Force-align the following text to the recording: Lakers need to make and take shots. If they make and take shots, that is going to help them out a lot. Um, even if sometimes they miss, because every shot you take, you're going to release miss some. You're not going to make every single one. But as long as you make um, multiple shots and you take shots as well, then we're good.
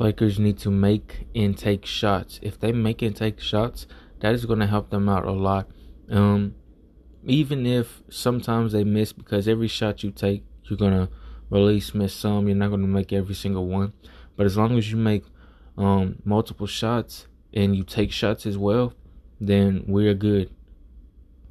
Lakers 0.00 0.38
need 0.38 0.58
to 0.58 0.70
make 0.70 1.26
and 1.34 1.56
take 1.56 1.84
shots. 1.84 2.40
If 2.42 2.58
they 2.58 2.72
make 2.72 3.02
and 3.02 3.14
take 3.14 3.38
shots, 3.38 3.86
that 4.20 4.34
is 4.34 4.46
going 4.46 4.60
to 4.60 4.66
help 4.66 4.88
them 4.88 5.10
out 5.10 5.26
a 5.26 5.30
lot. 5.30 5.68
Um, 6.10 6.54
even 7.24 7.66
if 7.66 8.02
sometimes 8.08 8.72
they 8.72 8.82
miss, 8.82 9.12
because 9.12 9.46
every 9.46 9.68
shot 9.68 10.02
you 10.02 10.10
take, 10.10 10.42
you're 10.64 10.78
going 10.78 10.92
to 10.94 11.10
release 11.50 11.94
miss 11.94 12.14
some. 12.14 12.48
You're 12.48 12.56
not 12.56 12.68
going 12.68 12.80
to 12.80 12.88
make 12.88 13.12
every 13.12 13.34
single 13.34 13.66
one. 13.66 13.92
But 14.36 14.46
as 14.46 14.56
long 14.56 14.78
as 14.78 14.90
you 14.90 14.96
make 14.96 15.24
um, 15.76 16.16
multiple 16.24 16.66
shots 16.66 17.26
and 17.52 17.76
you 17.76 17.84
take 17.84 18.10
shots 18.10 18.46
as 18.46 18.56
well, 18.56 18.94
then 19.38 19.84
we're 19.86 20.14
good. 20.14 20.50